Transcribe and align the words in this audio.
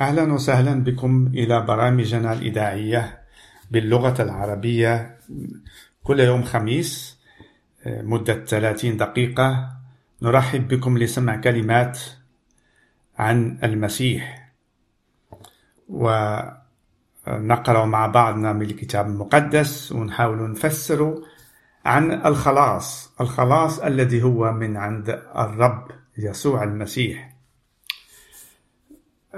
أهلا 0.00 0.32
وسهلا 0.32 0.84
بكم 0.84 1.26
إلى 1.26 1.60
برامجنا 1.60 2.32
الإذاعية 2.32 3.18
باللغة 3.70 4.22
العربية. 4.22 5.18
كل 6.04 6.20
يوم 6.20 6.42
خميس 6.42 7.18
مدة 7.86 8.44
30 8.44 8.96
دقيقة 8.96 9.70
نرحب 10.22 10.68
بكم 10.68 10.98
لسمع 10.98 11.36
كلمات 11.36 12.00
عن 13.18 13.58
المسيح. 13.64 14.52
ونقرأ 15.88 16.64
مع 17.84 18.06
بعضنا 18.06 18.52
من 18.52 18.62
الكتاب 18.62 19.06
المقدس 19.06 19.92
ونحاول 19.92 20.50
نفسر 20.50 21.22
عن 21.84 22.12
الخلاص 22.26 23.14
الخلاص 23.20 23.78
الذي 23.78 24.22
هو 24.22 24.52
من 24.52 24.76
عند 24.76 25.22
الرب 25.36 25.90
يسوع 26.18 26.62
المسيح. 26.62 27.35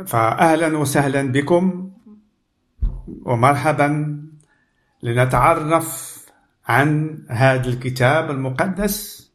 فأهلا 0.07 0.79
وسهلا 0.79 1.23
بكم 1.23 1.91
ومرحبا 3.23 4.19
لنتعرف 5.03 6.19
عن 6.67 7.19
هذا 7.31 7.69
الكتاب 7.69 8.31
المقدس 8.31 9.29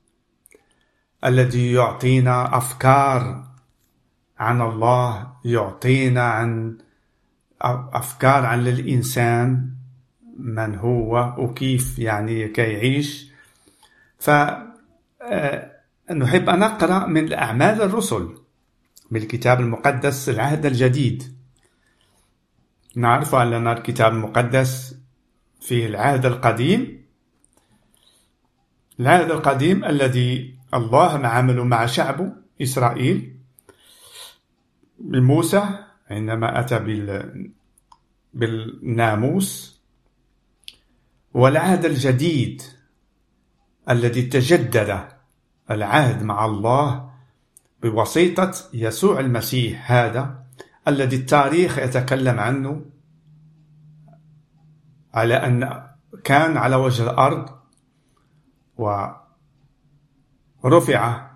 الذي 1.25 1.71
يعطينا 1.71 2.57
أفكار 2.57 3.43
عن 4.39 4.61
الله 4.61 5.33
يعطينا 5.45 6.23
عن 6.23 6.77
أفكار 7.93 8.45
عن 8.45 8.67
الإنسان 8.67 9.69
من 10.37 10.75
هو 10.75 11.35
وكيف 11.37 11.99
يعني 11.99 12.47
كي 12.47 12.61
يعيش. 12.61 13.31
فنحب 14.19 14.69
أن 16.49 16.59
نقرأ 16.59 17.05
من 17.07 17.33
أعمال 17.33 17.81
الرسل. 17.81 18.42
بالكتاب 19.11 19.59
المقدس 19.59 20.29
العهد 20.29 20.65
الجديد. 20.65 21.37
نعرف 22.95 23.35
أن 23.35 23.67
الكتاب 23.67 24.13
المقدس 24.13 24.95
فيه 25.61 25.87
العهد 25.87 26.25
القديم. 26.25 27.05
العهد 28.99 29.31
القديم 29.31 29.85
الذي 29.85 30.55
الله 30.73 31.27
عمله 31.27 31.63
مع 31.63 31.85
شعبه 31.85 32.31
إسرائيل. 32.61 33.37
موسى 34.99 35.63
عندما 36.09 36.59
أتى 36.59 36.79
بالناموس. 38.33 39.79
والعهد 41.33 41.85
الجديد 41.85 42.61
الذي 43.89 44.21
تجدد 44.21 45.07
العهد 45.71 46.23
مع 46.23 46.45
الله 46.45 47.12
بواسطة 47.83 48.53
يسوع 48.73 49.19
المسيح 49.19 49.91
هذا 49.91 50.43
الذي 50.87 51.15
التاريخ 51.15 51.77
يتكلم 51.77 52.39
عنه 52.39 52.85
على 55.13 55.33
أن 55.33 55.83
كان 56.23 56.57
على 56.57 56.75
وجه 56.75 57.03
الأرض 57.03 57.49
ورفع 60.63 61.31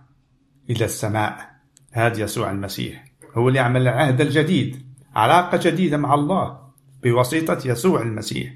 إلى 0.70 0.86
السماء 0.86 1.58
هذا 1.92 2.20
يسوع 2.20 2.52
المسيح. 2.52 3.06
هو 3.34 3.48
اللي 3.48 3.59
عمل 3.59 3.82
العهد 3.82 4.22
الجديد 4.22 4.88
علاقة 5.16 5.59
جديدة 5.64 5.98
مع 5.98 6.14
الله 6.14 6.67
بواسطة 7.04 7.67
يسوع 7.67 8.02
المسيح. 8.02 8.54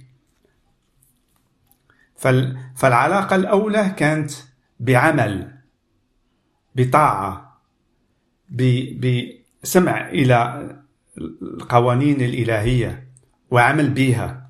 فالعلاقة 2.75 3.35
الأولى 3.35 3.89
كانت 3.97 4.31
بعمل 4.79 5.57
بطاعة. 6.75 7.50
بسمع 8.51 10.09
إلى 10.09 10.69
القوانين 11.41 12.21
الإلهية 12.21 13.07
وعمل 13.51 13.89
بها. 13.89 14.49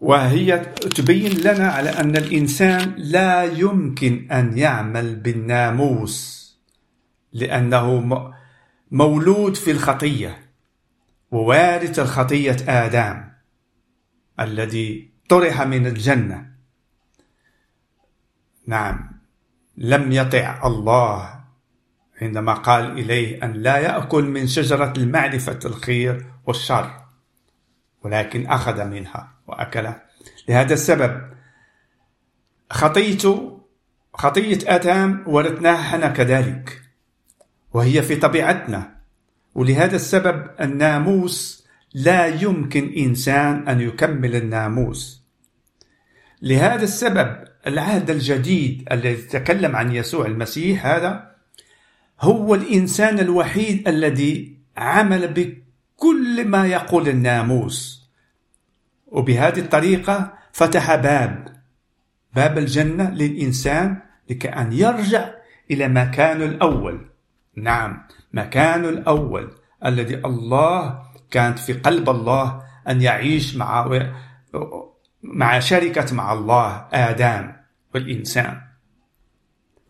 وهي 0.00 0.58
تبين 0.96 1.32
لنا 1.40 1.68
على 1.68 1.90
أن 1.90 2.16
الإنسان 2.16 2.94
لا 2.98 3.44
يمكن 3.44 4.32
أن 4.32 4.58
يعمل 4.58 5.16
بالناموس 5.16 6.44
لأنه 7.32 8.00
مولود 8.90 9.54
في 9.56 9.70
الخطية 9.70 10.50
ووارث 11.30 11.98
الخطية 11.98 12.56
آدم 12.68 13.24
الذي 14.40 15.10
طرح 15.28 15.62
من 15.62 15.86
الجنة. 15.86 16.54
نعم 18.66 19.20
لم 19.76 20.12
يطع 20.12 20.66
الله 20.66 21.43
عندما 22.22 22.54
قال 22.54 22.98
إليه 22.98 23.44
أن 23.44 23.52
لا 23.52 23.76
يأكل 23.76 24.24
من 24.24 24.46
شجرة 24.46 24.92
المعرفة 24.96 25.58
الخير 25.64 26.26
والشر 26.46 27.04
ولكن 28.02 28.46
أخذ 28.46 28.84
منها 28.84 29.32
وأكل 29.46 29.88
لهذا 30.48 30.74
السبب 30.74 31.20
خطيته 32.70 33.60
خطية 34.14 34.58
آدم 34.66 35.22
ورثناها 35.26 35.80
إحنا 35.80 36.08
كذلك 36.08 36.82
وهي 37.72 38.02
في 38.02 38.16
طبيعتنا. 38.16 38.94
ولهذا 39.54 39.96
السبب 39.96 40.50
الناموس 40.60 41.66
لا 41.94 42.26
يمكن 42.26 42.92
إنسان 42.96 43.68
أن 43.68 43.80
يكمل 43.80 44.36
الناموس. 44.36 45.24
لهذا 46.42 46.82
السبب 46.82 47.44
العهد 47.66 48.10
الجديد 48.10 48.88
الذي 48.92 49.08
يتكلم 49.08 49.76
عن 49.76 49.92
يسوع 49.92 50.26
المسيح 50.26 50.86
هذا 50.86 51.33
هو 52.24 52.54
الإنسان 52.54 53.18
الوحيد 53.18 53.88
الذي 53.88 54.58
عمل 54.76 55.28
بكل 55.28 56.48
ما 56.48 56.66
يقول 56.66 57.08
الناموس. 57.08 58.04
وبهذه 59.06 59.58
الطريقة 59.58 60.32
فتح 60.52 60.94
باب 60.94 61.48
باب 62.34 62.58
الجنة 62.58 63.10
للإنسان 63.10 64.00
لكي 64.30 64.48
أن 64.48 64.72
يرجع 64.72 65.30
إلى 65.70 65.88
مكانه 65.88 66.44
الأول. 66.44 67.06
نعم 67.56 68.06
مكانه 68.32 68.88
الأول 68.88 69.50
الذي 69.84 70.14
الله 70.14 71.02
كانت 71.30 71.58
في 71.58 71.72
قلب 71.72 72.10
الله 72.10 72.62
أن 72.88 73.02
يعيش 73.02 73.56
مع 73.56 74.00
مع 75.22 75.58
شركة 75.58 76.14
مع 76.14 76.32
الله 76.32 76.86
آدم 76.92 77.52
والإنسان. 77.94 78.60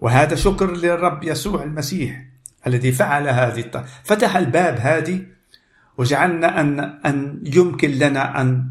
وهذا 0.00 0.34
شكر 0.34 0.76
للرب 0.76 1.24
يسوع 1.24 1.62
المسيح 1.62 2.24
الذي 2.66 2.92
فعل 2.92 3.28
هذه 3.28 3.84
فتح 4.04 4.36
الباب 4.36 4.78
هذه 4.80 5.26
وجعلنا 5.98 6.60
أن 6.60 6.80
أن 6.80 7.42
يمكن 7.44 7.90
لنا 7.90 8.40
أن 8.40 8.70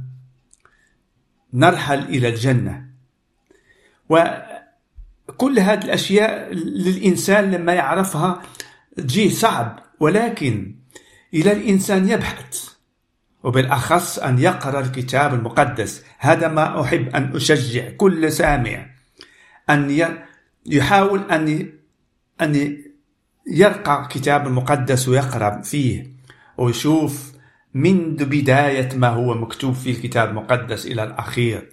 نرحل 1.53 1.99
إلى 1.99 2.27
الجنة. 2.27 2.85
وكل 4.09 5.59
هذه 5.59 5.85
الأشياء 5.85 6.53
للإنسان 6.53 7.51
لما 7.51 7.73
يعرفها 7.73 8.41
تجيه 8.97 9.29
صعب 9.29 9.79
ولكن 9.99 10.75
إلى 11.33 11.51
الإنسان 11.51 12.09
يبحث. 12.09 12.69
وبالأخص 13.43 14.19
أن 14.19 14.39
يقرأ 14.39 14.79
الكتاب 14.79 15.33
المقدس. 15.33 16.03
هذا 16.19 16.47
ما 16.47 16.81
أحب 16.81 17.15
أن 17.15 17.35
أشجع 17.35 17.89
كل 17.89 18.31
سامع. 18.31 18.85
أن 19.69 19.89
يحاول 20.65 21.31
أن 21.31 21.69
أن 22.41 22.77
يرقى 23.47 24.07
كتاب 24.11 24.47
المقدس 24.47 25.07
ويقرأ 25.07 25.61
فيه 25.61 26.13
ويشوف 26.57 27.33
منذ 27.73 28.25
بداية 28.25 28.89
ما 28.95 29.07
هو 29.07 29.33
مكتوب 29.33 29.73
في 29.73 29.91
الكتاب 29.91 30.29
المقدس 30.29 30.85
إلى 30.85 31.03
الأخير. 31.03 31.69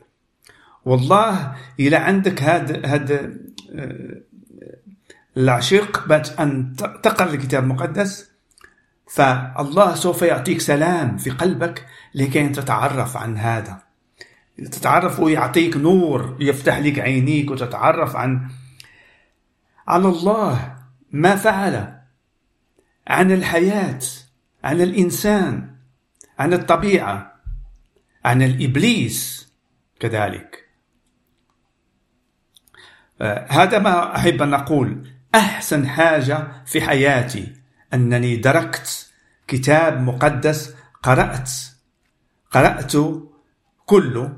والله 0.84 1.56
إلى 1.80 1.96
عندك 1.96 2.42
هذا 2.42 2.86
هذا 2.86 3.32
آه، 3.74 4.20
العشق 5.36 6.12
أن 6.40 6.74
تقرأ 6.76 7.30
الكتاب 7.30 7.62
المقدس 7.62 8.30
فالله 9.08 9.94
سوف 9.94 10.22
يعطيك 10.22 10.60
سلام 10.60 11.16
في 11.16 11.30
قلبك 11.30 11.86
لكي 12.14 12.48
تتعرف 12.48 13.16
عن 13.16 13.36
هذا. 13.36 13.82
تتعرف 14.58 15.20
ويعطيك 15.20 15.76
نور 15.76 16.36
يفتح 16.40 16.78
لك 16.78 16.98
عينيك 16.98 17.50
وتتعرف 17.50 18.16
عن 18.16 18.48
على 19.90 20.08
الله 20.08 20.76
ما 21.10 21.36
فعل 21.36 21.98
عن 23.06 23.32
الحياة 23.32 23.98
عن 24.64 24.80
الإنسان 24.80 25.74
عن 26.38 26.52
الطبيعة 26.52 27.40
عن 28.24 28.42
الإبليس 28.42 29.48
كذلك. 30.00 30.68
آه، 33.20 33.46
هذا 33.50 33.78
ما 33.78 34.16
أحب 34.16 34.42
أن 34.42 34.54
أقول. 34.54 35.10
أحسن 35.34 35.86
حاجة 35.86 36.64
في 36.66 36.80
حياتي 36.80 37.52
أنني 37.94 38.36
دركت 38.36 39.12
كتاب 39.48 40.00
مقدس 40.00 40.74
قرأت. 41.02 41.50
قرأت 42.50 42.92
كله 43.86 44.36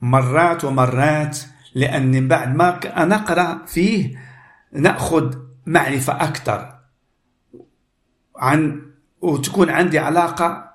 مرات 0.00 0.64
ومرات 0.64 1.38
لأن 1.74 2.28
بعد 2.28 2.54
ما 2.56 2.80
نقرأ 3.04 3.66
فيه 3.66 4.27
نأخذ 4.72 5.36
معرفة 5.66 6.12
أكثر 6.12 6.78
عن 8.36 8.88
وتكون 9.20 9.70
عندي 9.70 9.98
علاقة 9.98 10.68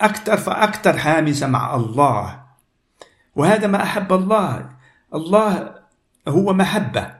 أكثر 0.00 0.36
فأكثر 0.36 0.98
حامسة 0.98 1.46
مع 1.46 1.74
الله. 1.74 2.42
وهذا 3.36 3.66
ما 3.66 3.82
أحب 3.82 4.12
الله. 4.12 4.70
الله 5.14 5.74
هو 6.28 6.52
محبة 6.52 7.14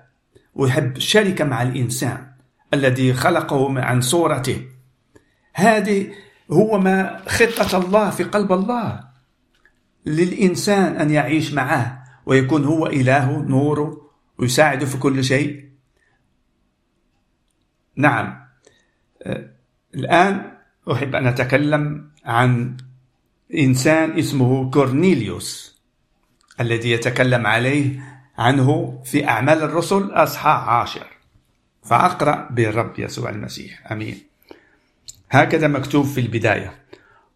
ويحب 0.54 0.96
الشركة 0.96 1.44
مع 1.44 1.62
الإنسان 1.62 2.26
الذي 2.74 3.14
خلقه 3.14 3.80
عن 3.80 4.00
صورته. 4.00 4.68
هذه 5.54 6.10
هو 6.50 6.78
ما 6.78 7.20
خطة 7.28 7.78
الله 7.78 8.10
في 8.10 8.24
قلب 8.24 8.52
الله. 8.52 9.00
للإنسان 10.06 10.96
أن 10.96 11.10
يعيش 11.10 11.52
معه 11.52 12.04
ويكون 12.26 12.64
هو 12.64 12.86
إله 12.86 13.42
نوره 13.42 14.10
ويساعده 14.38 14.86
في 14.86 14.98
كل 14.98 15.24
شيء. 15.24 15.67
نعم. 17.98 18.40
آه، 19.22 19.50
الآن 19.94 20.52
أحب 20.92 21.14
أن 21.14 21.26
أتكلم 21.26 22.10
عن 22.24 22.76
إنسان 23.54 24.18
اسمه 24.18 24.70
كورنيليوس 24.70 25.78
الذي 26.60 26.90
يتكلم 26.90 27.46
عليه 27.46 28.00
عنه 28.38 29.00
في 29.04 29.28
أعمال 29.28 29.62
الرسل 29.62 30.10
أصحاح 30.10 30.68
عاشر. 30.68 31.06
فأقرأ 31.82 32.48
بالرب 32.50 32.98
يسوع 32.98 33.30
المسيح. 33.30 33.92
أمين. 33.92 34.22
هكذا 35.30 35.68
مكتوب 35.68 36.06
في 36.06 36.20
البداية. 36.20 36.74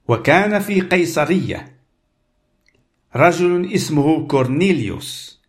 وكان 0.09 0.59
في 0.59 0.81
قيصرية 0.81 1.77
رجل 3.17 3.73
اسمه 3.73 4.27
كورنيليوس 4.27 5.41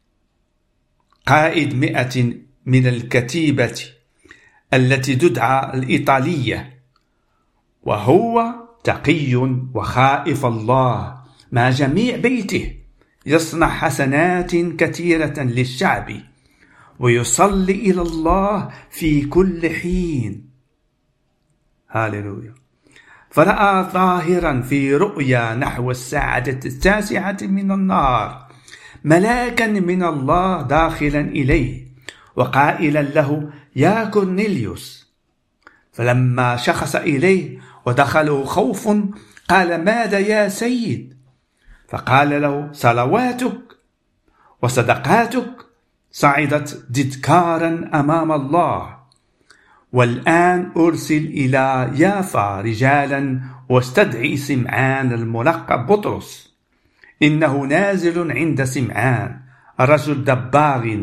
قائد 1.26 1.76
مئة 1.76 2.34
من 2.66 2.88
الكتيبة. 2.88 3.94
التي 4.74 5.16
تدعى 5.16 5.78
الإيطالية 5.78 6.80
وهو 7.84 8.54
تقي 8.84 9.36
وخائف 9.74 10.46
الله 10.46 11.18
مع 11.52 11.70
جميع 11.70 12.18
بيته 12.18 12.76
يصنع 13.26 13.70
حسنات 13.70 14.56
كثيرة 14.56 15.40
للشعب 15.40 16.12
ويصلي 17.00 17.74
إلى 17.74 18.02
الله 18.02 18.70
في 18.92 19.26
كل 19.26 19.70
حين. 19.70 20.50
هاللويا 21.90 22.54
فرأى 23.30 23.92
ظاهرا 23.94 24.62
في 24.62 24.96
رؤيا 24.96 25.56
نحو 25.56 25.92
الساعة 25.92 26.44
التاسعة 26.48 27.38
من 27.42 27.72
النهار 27.72 28.48
ملاكا 29.04 29.68
من 29.68 30.04
الله 30.04 30.62
داخلا 30.62 31.22
إليه 31.22 31.88
وقائلا 32.36 33.02
له 33.02 33.50
يا 33.76 34.06
كورنيليوس. 34.06 35.14
فلما 35.94 36.56
شخص 36.56 36.96
إليه 36.96 37.60
ودخله 37.86 38.44
خوف 38.44 38.88
قال 39.50 39.84
ماذا 39.84 40.20
يا 40.20 40.50
سيد؟ 40.50 41.18
فقال 41.90 42.42
له 42.42 42.70
صلواتك 42.72 43.60
وصدقاتك 44.62 45.52
صعدت 46.12 46.86
ددكارا 46.90 47.90
أمام 47.94 48.32
الله. 48.32 48.98
والآن 49.94 50.72
أرسل 50.78 51.26
إلى 51.26 51.92
يافا 51.96 52.62
رجالا 52.62 53.40
واستدعي 53.70 54.38
سمعان 54.38 55.14
الملقب 55.14 55.86
بطرس. 55.88 56.54
إنه 57.24 57.58
نازل 57.64 58.32
عند 58.32 58.64
سمعان 58.64 59.40
رجل 59.80 60.24
دباغ 60.24 60.98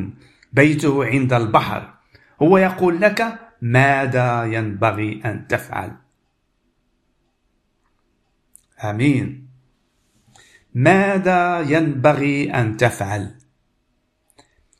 بيته 0.52 1.04
عند 1.04 1.32
البحر. 1.32 1.99
هو 2.42 2.58
يقول 2.58 3.00
لك 3.00 3.38
ماذا 3.62 4.44
ينبغي 4.44 5.20
أن 5.24 5.46
تفعل؟ 5.48 5.96
آمين. 8.84 9.48
ماذا 10.74 11.60
ينبغي 11.60 12.54
أن 12.54 12.76
تفعل؟ 12.76 13.34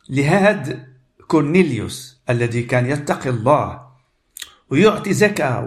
لهذا 0.09 0.87
كورنيليوس 1.27 2.23
الذي 2.31 2.63
كان 2.63 2.87
يتقي 2.87 3.31
الله 3.31 3.91
ويعطي 4.71 5.13
زكاة 5.13 5.65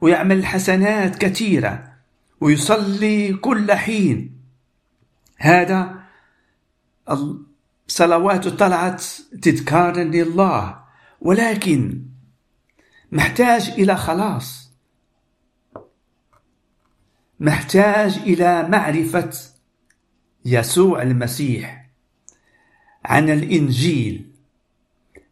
ويعمل 0.00 0.46
حسنات 0.46 1.16
كثيرة 1.16 1.92
ويصلي 2.40 3.32
كل 3.32 3.72
حين. 3.72 4.40
هذا 5.36 6.00
صلواته 7.86 8.50
طلعت 8.50 9.04
تذكارا 9.42 10.04
لله. 10.04 10.79
ولكن 11.20 12.02
محتاج 13.12 13.70
إلى 13.78 13.96
خلاص. 13.96 14.70
محتاج 17.40 18.18
إلى 18.18 18.68
معرفة 18.68 19.30
يسوع 20.44 21.02
المسيح 21.02 21.90
عن 23.04 23.30
الإنجيل 23.30 24.30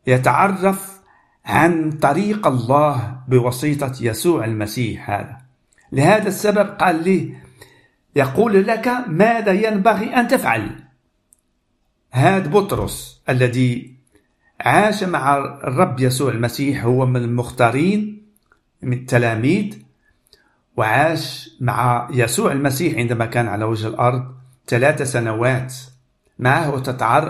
يتعرف 0.06 1.00
عن 1.44 1.92
طريق 1.92 2.46
الله 2.46 3.20
بواسطة 3.28 3.92
يسوع 4.00 4.44
المسيح 4.44 5.10
هذا. 5.10 5.38
لهذا 5.92 6.28
السبب 6.28 6.68
قال 6.68 7.04
لي 7.04 7.36
يقول 8.16 8.66
لك 8.66 8.88
ماذا 9.06 9.52
ينبغي 9.52 10.06
أن 10.06 10.28
تفعل؟ 10.28 10.84
هذا 12.10 12.48
بطرس 12.48 13.22
الذي 13.28 13.97
عاش 14.60 15.04
مع 15.04 15.36
الرب 15.36 16.00
يسوع 16.00 16.32
المسيح 16.32 16.84
هو 16.84 17.06
من 17.06 17.16
المختارين 17.16 18.26
من 18.82 18.92
التلاميذ 18.92 19.78
وعاش 20.76 21.50
مع 21.60 22.08
يسوع 22.12 22.52
المسيح 22.52 22.94
عندما 22.98 23.26
كان 23.26 23.48
على 23.48 23.64
وجه 23.64 23.88
الأرض 23.88 24.34
ثلاث 24.66 25.02
سنوات. 25.02 25.74
معه 26.38 26.70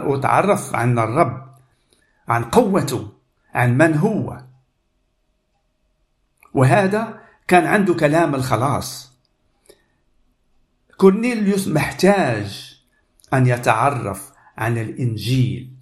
وتعرف 0.09 0.75
عن 0.75 0.99
الرب 0.99 1.55
عن 2.29 2.45
قوته 2.45 3.13
عن 3.55 3.79
من 3.79 3.95
هو. 3.95 4.41
وهذا 6.55 7.21
كان 7.49 7.67
عنده 7.67 7.95
كلام 7.95 8.35
الخلاص. 8.35 9.13
كورنيليوس 10.97 11.69
محتاج 11.69 12.79
أن 13.35 13.47
يتعرف 13.47 14.33
عن 14.59 14.79
الإنجيل. 14.79 15.78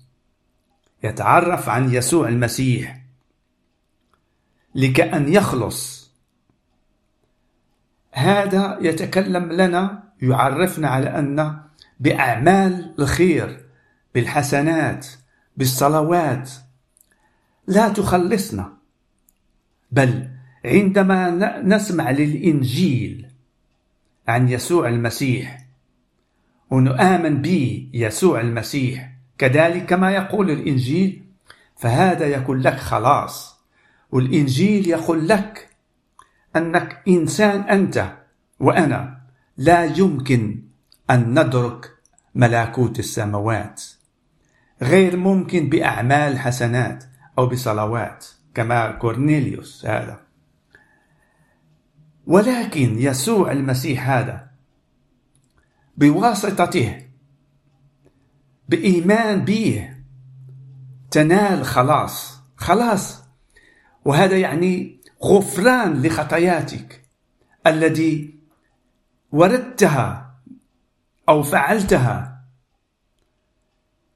يتعرف 1.02 1.68
عن 1.68 1.94
يسوع 1.94 2.28
المسيح 2.28 3.02
لكأن 4.74 5.32
يخلص. 5.32 6.10
هذا 8.12 8.78
يتكلم 8.80 9.52
لنا 9.52 10.02
يعرفنا 10.22 10.88
على 10.88 11.18
أن 11.18 11.60
بأعمال 12.00 12.94
الخير 12.98 13.60
بالحسنات 14.14 15.06
بالصلوات 15.56 16.50
لا 17.66 17.88
تخلصنا. 17.88 18.72
بل 19.90 20.28
عندما 20.64 21.30
نسمع 21.62 22.10
للإنجيل 22.10 23.26
عن 24.28 24.48
يسوع 24.48 24.88
المسيح 24.88 25.66
ونؤمن 26.70 27.42
به 27.42 27.90
يسوع 27.92 28.40
المسيح 28.40 29.15
كذلك 29.38 29.86
كما 29.86 30.10
يقول 30.10 30.50
الإنجيل 30.50 31.22
فهذا 31.76 32.26
يكون 32.26 32.60
لك 32.60 32.76
خلاص. 32.76 33.56
والإنجيل 34.12 34.88
يقول 34.88 35.28
لك 35.28 35.68
أنك 36.56 37.02
إنسان 37.08 37.60
أنت 37.60 38.12
وأنا. 38.60 39.20
لا 39.56 39.84
يمكن 39.84 40.62
أن 41.10 41.40
ندرك 41.40 41.90
ملكوت 42.34 42.98
السماوات. 42.98 43.84
غير 44.82 45.16
ممكن 45.16 45.68
بأعمال 45.68 46.38
حسنات 46.38 47.04
أو 47.38 47.46
بصلوات 47.46 48.26
كما 48.54 48.90
كورنيليوس 48.90 49.86
هذا. 49.86 50.20
ولكن 52.26 52.98
يسوع 52.98 53.52
المسيح 53.52 54.10
هذا 54.10 54.46
بواسطته 55.96 57.05
بإيمان 58.68 59.44
به. 59.44 59.96
تنال 61.10 61.64
خلاص. 61.64 62.40
خلاص. 62.56 63.22
وهذا 64.04 64.38
يعني 64.38 65.00
غفران 65.24 66.02
لخطاياتك 66.02 67.02
الذي 67.66 68.34
وردتها 69.32 70.34
أو 71.28 71.42
فعلتها 71.42 72.44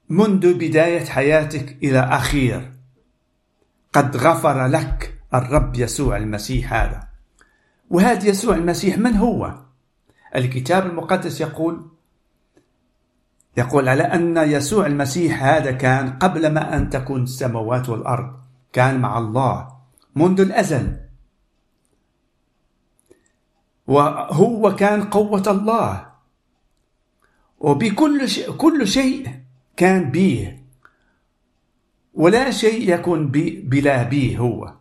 منذ 0.09 0.55
بداية 0.55 1.05
حياتك 1.05 1.77
إلى 1.83 1.99
أخير. 1.99 2.73
قد 3.93 4.17
غفر 4.17 4.67
لك 4.67 5.21
الرب 5.35 5.77
يسوع 5.77 6.17
المسيح 6.17 6.73
هذا. 6.73 7.09
وهذا 7.91 8.29
يسوع 8.29 8.57
المسيح 8.57 8.99
من 8.99 9.17
هو؟ 9.17 9.55
الكتاب 10.37 10.87
المقدس 10.87 11.41
يقول 11.41 11.91
يقول 13.57 13.89
على 13.89 14.03
أن 14.03 14.37
يسوع 14.37 14.87
المسيح 14.87 15.45
هذا 15.45 15.73
كان 15.73 16.19
قبل 16.19 16.53
ما 16.53 16.77
أن 16.77 16.91
تكون 16.91 17.23
السماوات 17.23 17.89
والأرض؟ 17.89 18.41
كان 18.73 19.01
مع 19.01 19.19
الله 19.19 19.69
منذ 20.15 20.41
الأزل. 20.41 20.97
وهو 23.87 24.77
كان 24.77 25.03
قوة 25.03 25.43
الله. 25.47 26.11
وبكل 27.59 28.29
شيء 28.29 28.53
كل 28.53 28.87
شيء 28.87 29.41
كان 29.77 30.11
به 30.11 30.59
ولا 32.15 32.51
شيء 32.51 32.95
يكون 32.95 33.29
بلا 33.65 34.03
به 34.03 34.37
هو. 34.39 34.75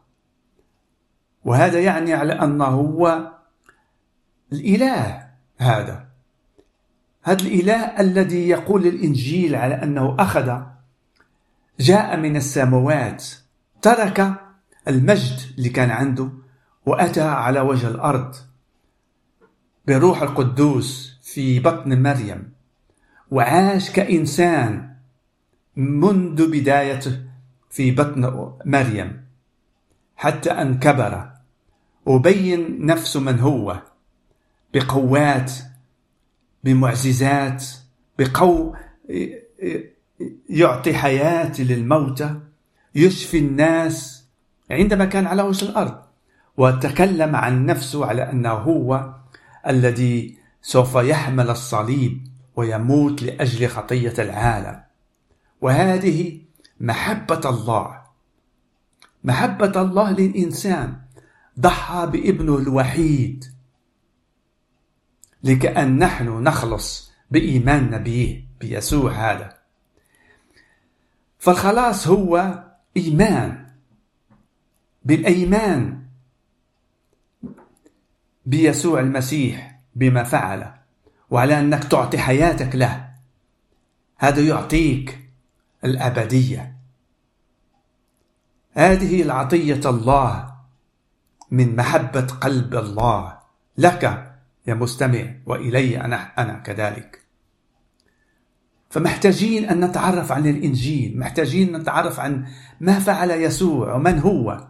وهذا 1.46 1.80
يعني 1.80 2.14
على 2.14 2.34
أنه 2.34 2.66
هو 2.66 3.32
الإله 4.54 5.30
هذا. 5.58 6.09
هذا 7.24 7.42
الإله 7.42 8.00
الذي 8.00 8.50
يقول 8.50 8.88
الإنجيل 8.88 9.56
على 9.56 9.84
أنه 9.84 10.16
أخذ 10.20 10.62
جاء 11.80 12.18
من 12.18 12.36
السماوات 12.36 13.26
ترك 13.82 14.34
المجد 14.88 15.40
اللي 15.58 15.70
كان 15.70 15.90
عنده 15.90 16.30
وأتى 16.86 17.22
على 17.22 17.60
وجه 17.60 17.88
الأرض 17.88 18.36
بروح 19.88 20.22
القدوس 20.22 21.20
في 21.24 21.60
بطن 21.60 22.02
مريم. 22.02 22.54
وعاش 23.32 23.92
كإنسان 23.92 24.96
منذ 25.76 26.52
بدايته 26.52 27.20
في 27.70 27.92
بطن 27.92 28.52
مريم 28.66 29.26
حتى 30.16 30.52
أن 30.52 30.80
كبر 30.80 31.30
وبين 32.06 32.86
نفسه 32.86 33.20
من 33.20 33.40
هو 33.40 33.82
بقوات 34.74 35.52
بمعجزات 36.64 37.66
بقو 38.20 38.76
يعطي 40.50 40.94
حياة 40.94 41.62
للموتى 41.62 42.40
يشفي 42.96 43.38
الناس 43.40 44.26
عندما 44.72 45.06
كان 45.06 45.28
على 45.28 45.42
وجه 45.42 45.66
الأرض. 45.66 46.02
وتكلم 46.58 47.36
عن 47.36 47.66
نفسه 47.66 48.06
على 48.06 48.32
أنه 48.32 48.50
هو 48.50 49.14
الذي 49.68 50.38
سوف 50.62 50.96
يحمل 50.96 51.50
الصليب 51.50 52.28
ويموت 52.56 53.24
لأجل 53.24 53.68
خطية 53.68 54.14
العالم. 54.20 54.82
وهذه 55.62 56.42
محبة 56.80 57.42
الله. 57.46 58.02
محبة 59.24 59.82
الله 59.82 60.12
للإنسان. 60.12 60.96
ضحى 61.60 62.10
بابنه 62.12 62.58
الوحيد. 62.58 63.46
لكأن 65.44 65.98
نحن 65.98 66.44
نخلص 66.44 67.12
بإيماننا 67.32 67.98
به 67.98 68.44
بيسوع 68.60 69.12
هذا. 69.12 69.58
فالخلاص 71.40 72.08
هو 72.08 72.64
إيمان. 72.98 73.66
بالأيمان 75.06 76.04
بيسوع 78.46 79.00
المسيح 79.00 79.80
بما 79.96 80.24
فعل 80.24 80.74
وعلى 81.30 81.60
أنك 81.60 81.84
تعطي 81.84 82.18
حياتك 82.18 82.76
له. 82.76 83.10
هذا 84.18 84.42
يعطيك 84.42 85.30
الأبدية. 85.84 86.76
هذه 88.74 89.22
العطية 89.22 89.82
الله 89.90 90.56
من 91.52 91.76
محبة 91.76 92.22
قلب 92.22 92.76
الله 92.76 93.40
لك. 93.78 94.29
يا 94.70 94.74
مستمع 94.74 95.26
وإلي 95.46 96.02
أنا 96.02 96.32
أنا 96.38 96.54
كذلك. 96.54 97.20
فمحتاجين 98.90 99.70
أن 99.70 99.86
نتعرف 99.86 100.32
عن 100.32 100.48
الإنجيل 100.48 101.20
محتاجين 101.20 101.78
نتعرف 101.78 102.20
عن 102.20 102.48
ما 102.80 103.00
فعل 103.00 103.32
يسوع 103.32 103.96
ومن 103.96 104.20
هو. 104.20 104.68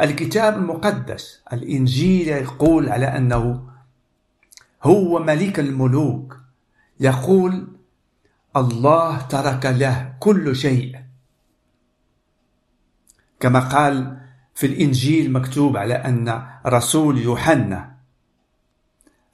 الكتاب 0.00 0.56
المقدس 0.56 1.40
الإنجيل 1.52 2.28
يقول 2.28 2.88
على 2.88 3.06
أنه 3.06 3.68
هو 4.82 5.18
ملك 5.18 5.60
الملوك. 5.60 6.40
يقول 7.00 7.68
الله 8.56 9.20
ترك 9.20 9.66
له 9.66 10.14
كل 10.20 10.56
شيء. 10.56 10.98
كما 13.40 13.60
قال 13.60 14.20
في 14.54 14.66
الإنجيل 14.66 15.32
مكتوب 15.32 15.76
على 15.76 15.94
أن 15.94 16.46
رسول 16.66 17.18
يوحنا 17.18 17.93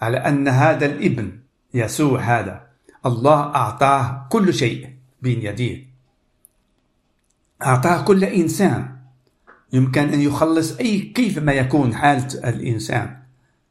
على 0.00 0.16
أن 0.16 0.48
هذا 0.48 0.86
الابن 0.86 1.38
يسوع 1.74 2.20
هذا 2.20 2.66
الله 3.06 3.40
أعطاه 3.40 4.26
كل 4.30 4.54
شيء 4.54 4.94
بين 5.22 5.42
يديه. 5.42 5.86
أعطاه 7.62 8.04
كل 8.04 8.24
إنسان. 8.24 8.96
يمكن 9.72 10.08
أن 10.08 10.20
يخلص 10.20 10.76
أي 10.76 11.00
كيف 11.00 11.38
ما 11.38 11.52
يكون 11.52 11.94
حالة 11.94 12.48
الإنسان. 12.48 13.16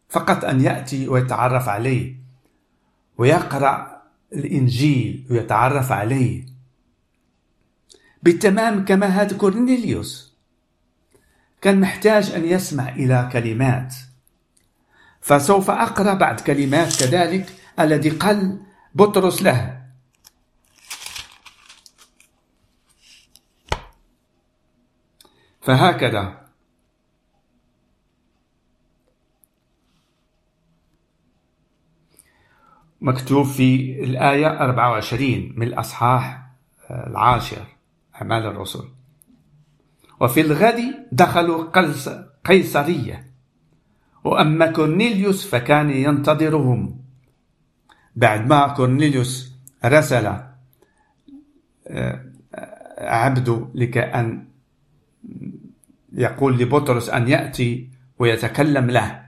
فقط 0.10 0.46
أن 0.46 0.62
يأتي 0.62 1.08
ويتعرف 1.08 1.70
عليه 1.70 2.16
ويقرأ 3.18 4.02
الإنجيل 4.34 5.26
ويتعرف 5.30 5.92
عليه. 5.92 6.46
بالتمام 8.24 8.86
كما 8.86 9.06
هذا 9.08 9.38
كورنيليوس. 9.38 10.34
كان 11.62 11.80
محتاج 11.80 12.32
أن 12.32 12.46
يسمع 12.46 12.90
إلى 12.90 13.30
كلمات. 13.34 13.96
فسوف 15.22 15.70
أقرأ 15.70 16.14
بعض 16.14 16.40
كلمات 16.40 17.00
كذلك 17.00 17.56
الذي 17.80 18.10
قال 18.10 18.62
بطرس 18.96 19.42
له. 19.42 19.80
فهكذا. 25.62 26.50
مكتوب 33.02 33.46
في 33.46 34.00
الآية 34.04 34.48
24 34.48 35.54
من 35.56 35.68
الأصحاح 35.68 36.50
العاشر 36.92 37.66
أعمال 38.16 38.46
الرسل. 38.46 38.90
وفي 40.20 40.42
الغد 40.42 41.08
دخلوا 41.12 41.72
قيصرية. 42.46 43.29
وأما 44.24 44.72
كورنيليوس 44.72 45.48
فكان 45.48 45.90
ينتظرهم. 45.90 47.00
بعد 48.16 48.48
ما 48.48 48.68
كورنيليوس 48.68 49.54
رسل 49.86 50.26
آه، 51.88 52.26
عبده 52.98 53.68
لكأن 53.76 54.46
يقول 56.14 56.58
لبطرس 56.60 57.10
أن 57.10 57.28
يأتي 57.28 57.90
ويتكلم 58.20 58.92
له 58.92 59.24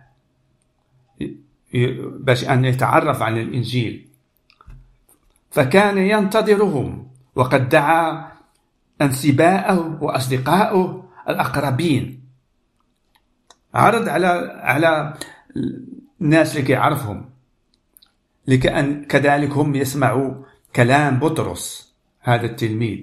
باش 2.19 2.49
أن 2.49 2.65
يتعرف 2.65 3.21
عن 3.21 3.37
الإنجيل. 3.37 4.07
فكان 5.51 5.97
ينتظرهم 5.97 7.07
وقد 7.35 7.69
دعا 7.69 8.31
أنسباءه 9.01 10.03
وأصدقائه 10.03 11.03
الأقربين. 11.29 12.20
عرض 13.73 14.09
على 14.09 14.27
على 14.63 15.13
الناس 16.21 16.57
اللي 16.57 16.73
يعرفهم. 16.73 17.29
لكأن 18.47 19.05
كذلك 19.05 19.51
هم 19.51 19.75
يسمعوا 19.75 20.33
كلام 20.75 21.19
بطرس 21.19 21.93
هذا 22.21 22.45
التلميذ. 22.45 22.99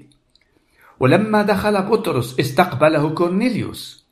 ولما 1.01 1.43
دخل 1.43 1.83
بطرس 1.83 2.41
استقبله 2.41 3.11
كورنيليوس 3.15 4.09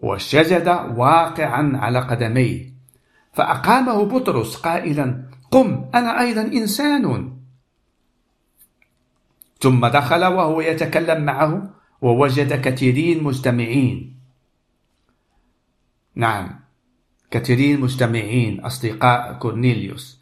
وسجد 0.00 0.68
واقعا 0.96 1.72
على 1.76 1.98
قدميه 1.98 2.72
فأقامه 3.32 4.04
بطرس 4.04 4.56
قائلا 4.56 5.24
قم 5.50 5.90
أنا 5.94 6.20
أيضا 6.20 6.42
إنسان. 6.42 7.34
ثم 9.60 9.86
دخل 9.86 10.24
وهو 10.24 10.60
يتكلم 10.60 11.24
معه 11.24 11.70
ووجد 12.02 12.60
كثيرين 12.60 13.22
مجتمعين 13.22 14.16
نعم. 16.16 16.60
كثيرين 17.30 17.80
مجتمعين 17.80 18.60
أصدقاء 18.60 19.32
كورنيليوس. 19.32 20.20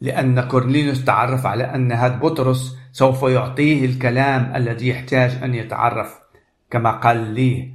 لأن 0.00 0.40
كورنيليوس 0.40 1.04
تعرف 1.04 1.46
على 1.46 1.64
أن 1.64 1.92
هذا 1.92 2.16
بطرس 2.16 2.76
سوف 2.92 3.22
يعطيه 3.22 3.84
الكلام 3.84 4.52
الذي 4.56 4.88
يحتاج 4.88 5.30
أن 5.42 5.54
يتعرف 5.54 6.18
كما 6.70 6.90
قال 6.90 7.34
لي 7.34 7.74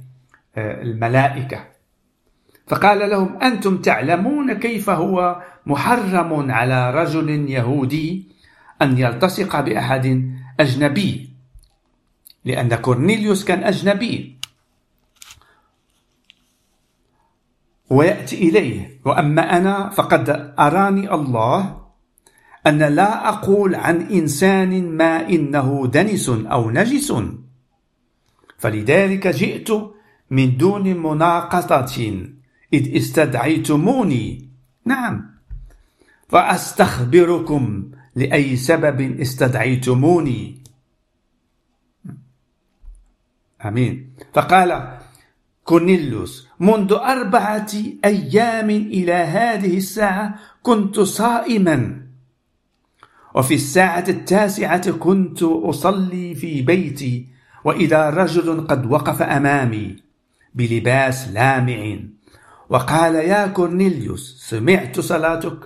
آه، 0.56 0.82
الملائكة. 0.82 1.64
فقال 2.66 3.10
لهم 3.10 3.42
أنتم 3.42 3.78
تعلمون 3.78 4.52
كيف 4.52 4.90
هو 4.90 5.42
محرم 5.66 6.50
على 6.50 6.90
رجل 6.90 7.50
يهودي 7.50 8.28
أن 8.82 8.98
يلتصق 8.98 9.60
بأحد 9.60 10.32
أجنبي. 10.60 11.30
لأن 12.44 12.74
كورنيليوس 12.74 13.44
كان 13.44 13.64
أجنبي. 13.64 14.35
ويأتي 17.90 18.48
إليه. 18.48 19.00
وأما 19.04 19.56
أنا 19.56 19.90
فقد 19.90 20.54
أراني 20.58 21.14
الله 21.14 21.86
أن 22.66 22.78
لا 22.78 23.28
أقول 23.28 23.74
عن 23.74 24.00
إنسان 24.00 24.96
ما 24.96 25.28
إنه 25.28 25.86
دنس 25.86 26.28
أو 26.28 26.70
نجس. 26.70 27.12
فلذلك 28.58 29.26
جئت 29.26 29.68
من 30.30 30.56
دون 30.56 31.02
مناقضة 31.02 32.26
إذ 32.72 32.96
استدعيتموني. 32.96 34.48
نعم. 34.84 35.30
فأستخبركم 36.28 37.90
لأي 38.16 38.56
سبب 38.56 39.20
استدعيتموني. 39.20 40.62
أمين. 43.64 44.10
فقال 44.34 44.95
كورنيليوس 45.66 46.48
منذ 46.60 46.92
أربعة 46.92 47.72
أيام 48.04 48.70
إلى 48.70 49.12
هذه 49.12 49.76
الساعة 49.76 50.34
كنت 50.62 51.00
صائما. 51.00 52.06
وفي 53.34 53.54
الساعة 53.54 54.04
التاسعة 54.08 54.90
كنت 54.90 55.42
أصلي 55.42 56.34
في 56.34 56.62
بيتي 56.62 57.28
وإذا 57.64 58.10
رجل 58.10 58.66
قد 58.66 58.86
وقف 58.86 59.22
أمامي 59.22 59.96
بلباس 60.54 61.28
لامع 61.28 61.98
وقال 62.68 63.14
يا 63.14 63.46
كورنيليوس 63.46 64.46
سمعت 64.50 65.00
صلاتك 65.00 65.58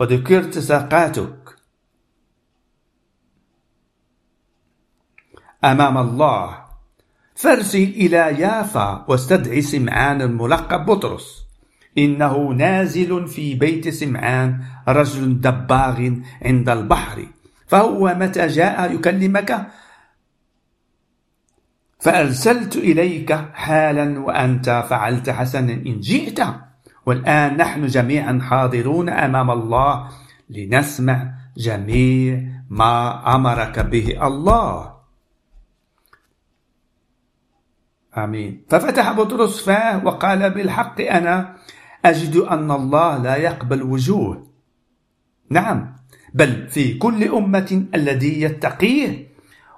وذكرت 0.00 0.58
صدقاتك 0.58 1.56
أمام 5.64 5.98
الله 5.98 6.67
فارسل 7.38 7.78
إلى 7.78 8.40
يافا 8.42 9.04
واستدعي 9.08 9.62
سمعان 9.62 10.22
الملقب 10.22 10.86
بطرس. 10.86 11.44
إنه 11.98 12.48
نازل 12.48 13.26
في 13.26 13.54
بيت 13.54 13.88
سمعان 13.88 14.60
رجل 14.88 15.40
دباغ 15.40 16.10
عند 16.42 16.68
البحر. 16.68 17.26
فهو 17.66 18.14
متى 18.18 18.46
جاء 18.46 18.94
يكلمك؟ 18.94 19.66
فأرسلت 22.00 22.76
إليك 22.76 23.32
حالا 23.54 24.18
وأنت 24.20 24.84
فعلت 24.90 25.30
حسنا 25.30 25.72
إن 25.72 26.00
جئت. 26.00 26.40
والآن 27.06 27.56
نحن 27.56 27.86
جميعا 27.86 28.40
حاضرون 28.42 29.08
أمام 29.08 29.50
الله 29.50 30.08
لنسمع 30.50 31.34
جميع 31.56 32.42
ما 32.70 33.22
أمرك 33.34 33.78
به 33.78 34.26
الله. 34.26 34.97
آمين. 38.16 38.64
ففتح 38.68 39.12
بطرس 39.12 39.64
فاه 39.64 40.04
وقال 40.04 40.50
بالحق 40.50 41.00
أنا 41.00 41.56
أجد 42.04 42.36
أن 42.36 42.70
الله 42.70 43.22
لا 43.22 43.36
يقبل 43.36 43.82
وجوه. 43.82 44.46
نعم. 45.50 45.96
بل 46.34 46.68
في 46.68 46.94
كل 46.94 47.24
أمة 47.24 47.84
الذي 47.94 48.42
يتقيه 48.42 49.28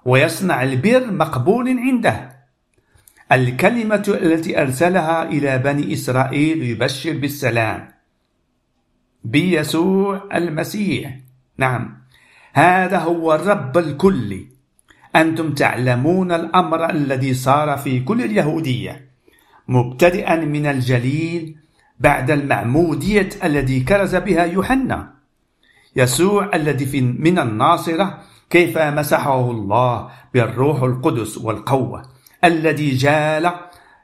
ويصنع 0.04 0.62
البر 0.62 1.10
مقبول 1.10 1.78
عنده. 1.78 2.30
الكلمة 3.32 4.04
التي 4.08 4.62
أرسلها 4.62 5.22
إلى 5.22 5.58
بني 5.58 5.92
إسرائيل 5.92 6.62
يبشر 6.62 7.12
بالسلام. 7.18 7.88
بيسوع 9.24 10.28
المسيح. 10.34 11.18
نعم. 11.56 12.02
هذا 12.52 12.98
هو 12.98 13.34
الرب 13.34 13.78
الكلي. 13.78 14.59
أنتم 15.16 15.54
تعلمون 15.54 16.32
الأمر 16.32 16.90
الذي 16.90 17.34
صار 17.34 17.76
في 17.76 18.00
كل 18.00 18.24
اليهودية. 18.24 19.10
مبتدئا 19.68 20.36
من 20.36 20.66
الجليل 20.66 21.56
بعد 22.00 22.30
المعمودية 22.30 23.28
الذي 23.44 23.80
كرز 23.80 24.16
بها 24.16 24.44
يوحنا. 24.44 25.14
يسوع 25.96 26.50
الذي 26.54 26.86
في 26.86 27.00
من 27.00 27.38
الناصرة 27.38 28.18
كيف 28.50 28.78
مسحه 28.78 29.50
الله 29.50 30.10
بالروح 30.34 30.82
القدس 30.82 31.38
والقوة. 31.38 32.02
الذي 32.44 32.90
جال 32.90 33.50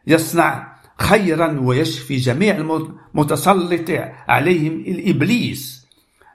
يصنع 0.06 0.76
خيرا 0.98 1.60
ويشفي 1.60 2.16
جميع 2.16 2.56
المتسلط 2.56 3.90
عليهم 4.28 4.72
الإبليس 4.72 5.86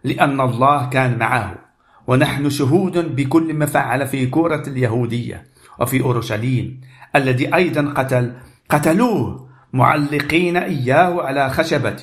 لأن 0.03 0.41
الله 0.41 0.89
كان 0.89 1.19
معه. 1.19 1.70
ونحن 2.11 2.49
شهود 2.49 3.15
بكل 3.15 3.53
ما 3.53 3.65
فعل 3.65 4.07
في 4.07 4.27
كورة 4.27 4.63
اليهودية 4.67 5.45
وفي 5.79 6.01
أورشليم 6.01 6.81
الذي 7.15 7.55
أيضا 7.55 7.93
قتل 7.95 8.33
قتلوه 8.69 9.49
معلقين 9.73 10.57
إياه 10.57 11.21
على 11.21 11.49
خشبة. 11.49 11.95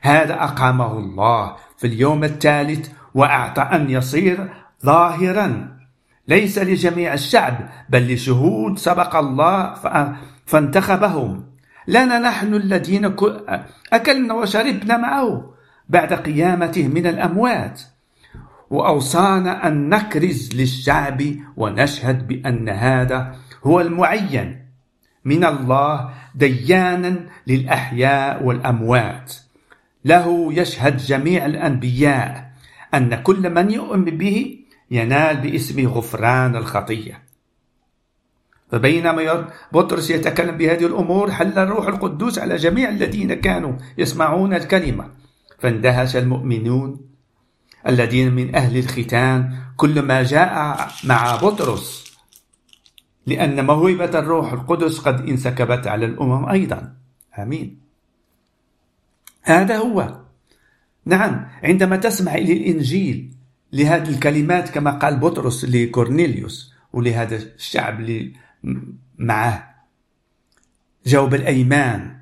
هذا 0.00 0.34
أقامه 0.34 0.98
الله 0.98 1.56
في 1.78 1.86
اليوم 1.86 2.24
الثالث 2.24 2.88
وأعطى 3.14 3.62
أن 3.62 3.90
يصير 3.90 4.48
ظاهرا. 4.84 5.78
ليس 6.28 6.58
لجميع 6.58 7.14
الشعب 7.14 7.68
بل 7.88 8.14
لشهود 8.14 8.78
سبق 8.78 9.16
الله 9.16 9.74
فانتخبهم. 10.46 11.44
لنا 11.88 12.18
نحن 12.18 12.54
الذين 12.54 13.14
أكلنا 13.92 14.34
وشربنا 14.34 14.96
معه 14.96 15.54
بعد 15.88 16.12
قيامته 16.12 16.88
من 16.88 17.06
الأموات. 17.06 17.82
وأوصانا 18.70 19.68
أن 19.68 19.88
نكرز 19.88 20.50
للشعب 20.54 21.22
ونشهد 21.56 22.28
بأن 22.28 22.68
هذا 22.68 23.36
هو 23.64 23.80
المعين 23.80 24.64
من 25.24 25.44
الله 25.44 26.10
ديانا 26.34 27.26
للأحياء 27.46 28.44
والأموات. 28.44 29.34
له 30.04 30.52
يشهد 30.52 30.96
جميع 30.96 31.46
الأنبياء 31.46 32.50
أن 32.94 33.14
كل 33.14 33.50
من 33.50 33.70
يؤمن 33.70 34.04
به 34.04 34.58
ينال 34.90 35.36
باسم 35.36 35.88
غفران 35.88 36.56
الخطية. 36.56 37.24
فبينما 38.70 39.48
بطرس 39.72 40.10
يتكلم 40.10 40.56
بهذه 40.56 40.86
الأمور 40.86 41.30
حل 41.30 41.58
الروح 41.58 41.86
القدوس 41.86 42.38
على 42.38 42.56
جميع 42.56 42.88
الذين 42.88 43.34
كانوا 43.34 43.72
يسمعون 43.98 44.54
الكلمة. 44.54 45.10
فاندهش 45.58 46.16
المؤمنون 46.16 47.13
الذين 47.86 48.34
من 48.34 48.54
أهل 48.54 48.78
الختان 48.78 49.58
كل 49.76 50.02
ما 50.02 50.22
جاء 50.22 50.88
مع 51.04 51.36
بطرس 51.36 52.04
لأن 53.26 53.66
موهبة 53.66 54.18
الروح 54.18 54.52
القدس 54.52 54.98
قد 54.98 55.28
انسكبت 55.28 55.86
على 55.86 56.06
الأمم 56.06 56.48
أيضا. 56.48 56.94
آمين. 57.38 57.80
هذا 59.42 59.76
هو. 59.76 60.20
نعم 61.04 61.48
عندما 61.62 61.96
تسمع 61.96 62.34
إلى 62.34 62.52
الإنجيل 62.52 63.34
لهذه 63.72 64.08
الكلمات 64.08 64.68
كما 64.68 64.90
قال 64.90 65.16
بطرس 65.16 65.64
لكورنيليوس 65.64 66.74
ولهذا 66.92 67.36
الشعب 67.36 68.00
اللي 68.00 68.32
معه 69.18 69.74
جاوب 71.06 71.34
الأيمان. 71.34 72.20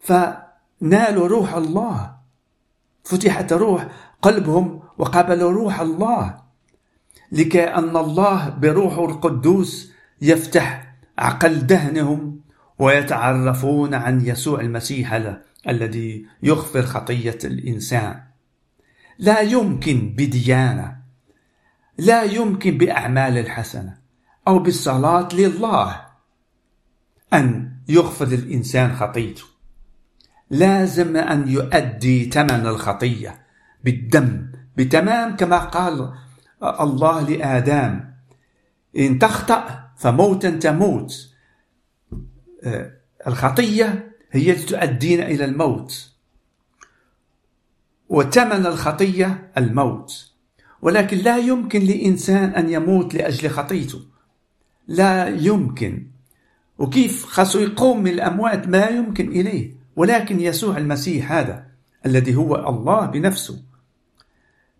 فنالوا 0.00 1.28
روح 1.28 1.54
الله. 1.54 2.23
فتحت 3.04 3.52
روح 3.52 3.88
قلبهم 4.22 4.82
وقبلوا 4.98 5.52
روح 5.52 5.80
الله 5.80 6.44
لكي 7.32 7.64
أن 7.64 7.96
الله 7.96 8.48
بروحه 8.48 9.04
القدوس 9.04 9.92
يفتح 10.20 10.94
عقل 11.18 11.66
دهنهم 11.66 12.40
ويتعرفون 12.78 13.94
عن 13.94 14.26
يسوع 14.26 14.60
المسيح 14.60 15.34
الذي 15.68 16.26
يغفر 16.42 16.82
خطية 16.82 17.38
الإنسان. 17.44 18.22
لا 19.18 19.40
يمكن 19.40 20.14
بديانة 20.18 20.96
لا 21.98 22.22
يمكن 22.22 22.78
بأعمال 22.78 23.38
الحسنة 23.38 23.98
أو 24.48 24.58
بالصلاة 24.58 25.28
لله 25.32 26.06
أن 27.32 27.72
يغفر 27.88 28.26
الإنسان 28.26 28.96
خطيته. 28.96 29.53
لازم 30.50 31.16
أن 31.16 31.48
يؤدي 31.48 32.30
ثمن 32.30 32.66
الخطية 32.66 33.40
بالدم 33.84 34.46
بتمام 34.76 35.36
كما 35.36 35.58
قال 35.58 36.12
الله 36.62 37.30
لآدم 37.30 38.00
إن 38.98 39.18
تخطأ 39.18 39.90
فموتا 39.96 40.50
تموت. 40.50 41.30
آه، 42.64 42.90
الخطية 43.26 44.12
هي 44.30 44.52
تؤدينا 44.52 45.26
إلى 45.26 45.44
الموت. 45.44 46.10
وثمن 48.08 48.66
الخطية 48.66 49.50
الموت. 49.58 50.32
ولكن 50.82 51.16
لا 51.16 51.36
يمكن 51.36 51.80
لإنسان 51.82 52.50
أن 52.50 52.70
يموت 52.70 53.14
لأجل 53.14 53.50
خطيته. 53.50 54.00
لا 54.88 55.28
يمكن. 55.28 56.06
وكيف 56.78 57.24
خاصو 57.24 57.58
يقوم 57.58 58.02
من 58.02 58.10
الأموات 58.10 58.68
ما 58.68 58.86
يمكن 58.86 59.28
إليه. 59.28 59.83
ولكن 59.96 60.40
يسوع 60.40 60.78
المسيح 60.78 61.32
هذا 61.32 61.66
الذي 62.06 62.34
هو 62.34 62.68
الله 62.68 63.06
بنفسه 63.06 63.62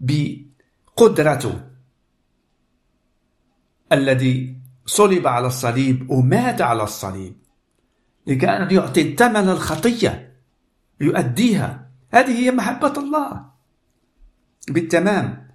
بقدرته 0.01 1.61
الذي 3.93 4.57
صلب 4.87 5.27
على 5.27 5.47
الصليب 5.47 6.11
ومات 6.11 6.61
على 6.61 6.83
الصليب 6.83 7.45
لكي 8.27 8.47
أن 8.47 8.75
يعطي 8.75 9.17
ثمن 9.17 9.49
الخطية 9.49 10.35
يؤديها. 11.01 11.91
هذه 12.11 12.31
هي 12.31 12.51
محبة 12.51 12.93
الله. 12.99 13.45
بالتمام 14.69 15.49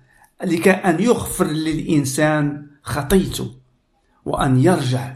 لكي 0.43 0.71
أن 0.71 1.03
يغفر 1.03 1.45
للإنسان 1.45 2.67
خطيته 2.83 3.55
وأن 4.25 4.59
يرجع 4.59 5.15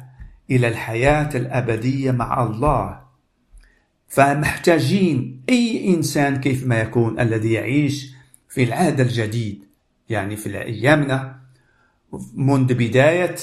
إلى 0.51 0.67
الحياة 0.67 1.29
الأبدية 1.35 2.11
مع 2.11 2.43
الله. 2.43 3.02
فمحتاجين 4.13 5.41
أي 5.49 5.93
إنسان 5.95 6.39
كيف 6.41 6.67
ما 6.67 6.79
يكون 6.79 7.19
الذي 7.19 7.53
يعيش 7.53 8.13
في 8.49 8.63
العهد 8.63 8.99
الجديد 8.99 9.63
يعني 10.09 10.35
في 10.35 10.61
أيامنا 10.61 11.39
منذ 12.33 12.73
بداية 12.73 13.35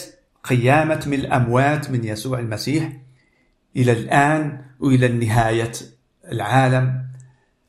قيامة 0.45 1.05
من 1.07 1.15
الأموات 1.15 1.91
من 1.91 2.05
يسوع 2.05 2.39
المسيح 2.39 2.93
إلى 3.77 3.93
الآن 3.93 4.63
وإلى 4.81 5.09
نهاية 5.09 5.73
العالم 6.33 7.07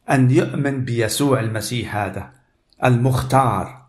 أن 0.09 0.31
يؤمن 0.31 0.85
بيسوع 0.85 1.39
المسيح 1.39 1.95
هذا 1.95 2.31
المختار 2.83 3.85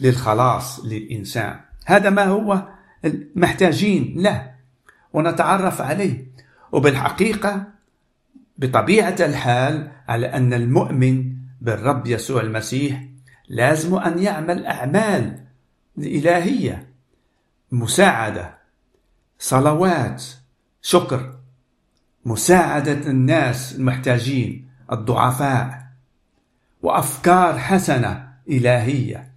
للخلاص 0.00 0.84
للإنسان. 0.84 1.60
هذا 1.86 2.10
ما 2.10 2.24
هو 2.24 2.68
محتاجين 3.34 4.14
له 4.16 4.50
ونتعرف 5.12 5.80
عليه. 5.80 6.29
وبالحقيقة 6.72 7.64
بطبيعة 8.58 9.16
الحال 9.20 9.90
على 10.08 10.26
أن 10.26 10.54
المؤمن 10.54 11.32
بالرب 11.60 12.06
يسوع 12.06 12.40
المسيح 12.40 13.04
لازم 13.48 13.94
أن 13.94 14.18
يعمل 14.18 14.66
أعمال 14.66 15.44
إلهية 15.98 16.86
مساعدة 17.72 18.58
صلوات 19.38 20.24
شكر 20.82 21.34
مساعدة 22.24 23.10
الناس 23.10 23.74
المحتاجين 23.74 24.68
الضعفاء 24.92 25.86
وأفكار 26.82 27.58
حسنة 27.58 28.28
إلهية. 28.48 29.30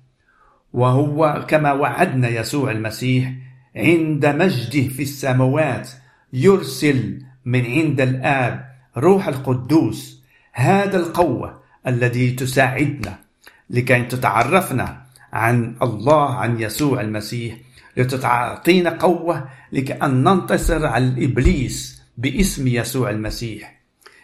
وهو 0.73 1.45
كما 1.47 1.73
وعدنا 1.73 2.27
يسوع 2.27 2.71
المسيح 2.71 3.33
عند 3.75 4.25
مجده 4.25 4.87
في 4.87 5.01
السماوات 5.03 5.89
يرسل 6.33 7.21
من 7.45 7.65
عند 7.65 8.01
الآب 8.01 8.69
روح 8.97 9.27
القدوس 9.27 10.23
هذا 10.53 10.97
القوة 10.97 11.59
الذي 11.87 12.31
تساعدنا 12.31 13.19
لكي 13.69 14.03
تتعرفنا 14.03 15.03
عن 15.33 15.75
الله 15.81 16.35
عن 16.35 16.61
يسوع 16.61 17.01
المسيح. 17.01 17.55
لتعطينا 17.97 18.89
قوة 18.89 19.49
لكأن 19.71 20.23
ننتصر 20.23 20.85
على 20.85 21.05
الإبليس 21.05 22.01
باسم 22.17 22.67
يسوع 22.67 23.09
المسيح. 23.09 23.79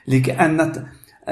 لكأن 0.08 0.86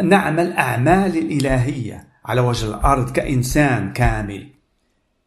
نعمل 0.03 0.53
أعمال 0.53 1.17
الإلهية 1.17 2.07
على 2.25 2.41
وجه 2.41 2.67
الأرض 2.67 3.11
كإنسان 3.11 3.93
كامل. 3.93 4.47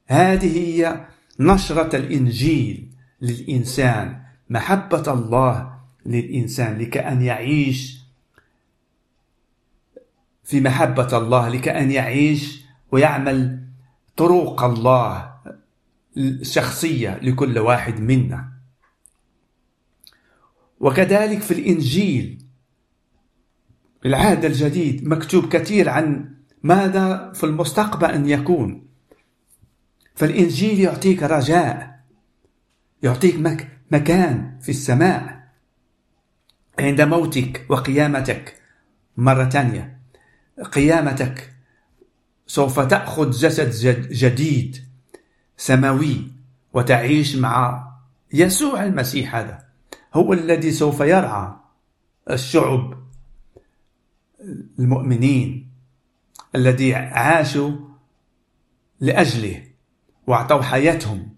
هذه 0.06 0.58
هي 0.58 1.06
نشرة 1.40 1.96
الإنجيل 1.96 2.88
للإنسان. 3.20 4.29
محبة 4.50 5.12
الله 5.12 5.80
للإنسان 6.06 6.78
لكأن 6.78 7.22
يعيش 7.22 8.00
في 10.44 10.60
محبة 10.60 11.18
الله 11.18 11.48
لكأن 11.48 11.90
يعيش 11.90 12.64
ويعمل 12.92 13.64
طرق 14.16 14.64
الله 14.64 15.34
الشخصية 16.16 17.18
لكل 17.22 17.58
واحد 17.58 18.00
منا. 18.00 18.52
وكذلك 20.80 21.40
في 21.40 21.50
الإنجيل 21.50 22.44
العهد 24.06 24.44
الجديد 24.44 25.08
مكتوب 25.08 25.48
كثير 25.48 25.88
عن 25.88 26.34
ماذا 26.62 27.32
في 27.34 27.44
المستقبل 27.44 28.10
أن 28.10 28.28
يكون. 28.28 28.86
فالإنجيل 30.14 30.80
يعطيك 30.80 31.22
رجاء 31.22 32.00
يعطيك 33.02 33.36
مكان 33.90 34.58
في 34.62 34.68
السماء. 34.68 35.40
عند 36.78 37.00
موتك 37.00 37.66
وقيامتك. 37.68 38.62
مرة 39.16 39.48
ثانية 39.48 40.00
قيامتك. 40.72 41.54
سوف 42.46 42.80
تأخذ 42.80 43.30
جسد 43.30 43.70
جديد. 44.12 44.76
سماوي. 45.56 46.32
وتعيش 46.72 47.36
مع 47.36 47.88
يسوع 48.32 48.84
المسيح 48.84 49.34
هذا. 49.34 49.64
هو 50.14 50.32
الذي 50.32 50.72
سوف 50.72 51.00
يرعى 51.00 51.52
الشعب 52.30 53.00
المؤمنين 54.78 55.70
الذي 56.54 56.94
عاشوا 56.94 57.70
لأجله 59.00 59.64
وأعطوا 60.26 60.62
حياتهم. 60.62 61.29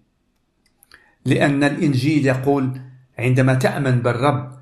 لأن 1.25 1.63
الإنجيل 1.63 2.25
يقول 2.25 2.81
عندما 3.19 3.53
تأمن 3.53 4.01
بالرب 4.01 4.59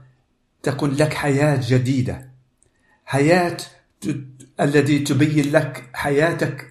تكون 0.64 0.92
لك 0.92 1.14
حياة 1.14 1.60
جديدة. 1.68 2.32
حياة 3.06 3.58
الذي 4.60 5.00
تبين 5.00 5.52
لك 5.52 5.90
حياتك 5.94 6.68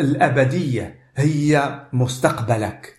الأبدية 0.00 0.98
هي 1.16 1.80
مستقبلك. 1.92 2.96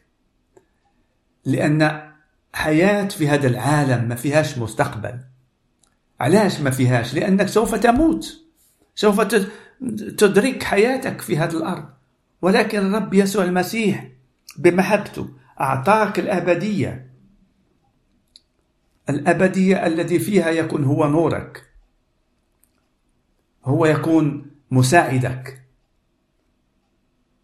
لأن 1.45 2.11
حياة 2.53 3.07
في 3.07 3.29
هذا 3.29 3.47
العالم 3.47 4.07
ما 4.07 4.15
فيهاش 4.15 4.57
مستقبل. 4.57 5.19
علاش 6.19 6.59
ما 6.59 6.69
فيهاش؟ 6.69 7.13
لأنك 7.13 7.47
سوف 7.47 7.75
تموت. 7.75 8.41
سوف 8.95 9.21
تدرك 10.17 10.63
حياتك 10.63 11.21
في 11.21 11.37
هذه 11.37 11.57
الأرض. 11.57 11.85
ولكن 12.41 12.79
الرب 12.79 13.13
يسوع 13.13 13.43
المسيح 13.43 14.07
بمحبته 14.57 15.29
أعطاك 15.61 16.19
الأبدية. 16.19 17.11
الأبدية 19.09 19.85
التي 19.87 20.19
فيها 20.19 20.49
يكون 20.49 20.83
هو 20.83 21.07
نورك. 21.07 21.63
هو 23.65 23.85
يكون 23.85 24.51
مساعدك. 24.71 25.63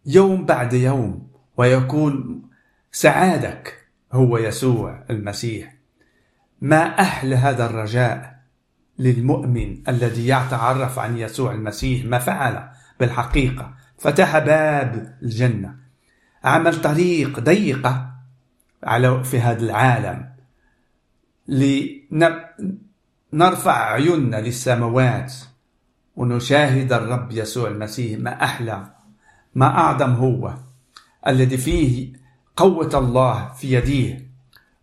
يوم 0.06 0.44
بعد 0.44 0.72
يوم 0.72 1.28
ويكون 1.56 2.42
سعادك 2.92 3.88
هو 4.12 4.38
يسوع 4.38 5.04
المسيح. 5.10 5.74
ما 6.60 7.00
أحلى 7.00 7.36
هذا 7.36 7.66
الرجاء 7.66 8.40
للمؤمن 8.98 9.88
الذي 9.88 10.28
يتعرف 10.28 10.98
عن 10.98 11.18
يسوع 11.18 11.52
المسيح؟ 11.52 12.04
ما 12.04 12.18
فعل 12.18 12.68
بالحقيقة. 13.00 13.74
فتح 13.98 14.38
باب 14.38 15.18
الجنة. 15.22 15.83
عمل 16.44 16.80
طريق 16.80 17.40
ضيقة 17.40 18.10
على 18.82 19.24
في 19.24 19.40
هذا 19.40 19.60
العالم. 19.60 20.34
لنرفع 23.32 23.92
عيوننا 23.92 24.36
للسماوات 24.36 25.34
ونشاهد 26.16 26.92
الرب 26.92 27.32
يسوع 27.32 27.68
المسيح 27.68 28.20
ما 28.20 28.44
أحلى 28.44 28.90
ما 29.54 29.66
أعظم 29.66 30.12
هو 30.12 30.54
الذي 31.26 31.56
فيه 31.56 32.12
قوة 32.56 32.90
الله 32.94 33.52
في 33.52 33.72
يديه 33.72 34.30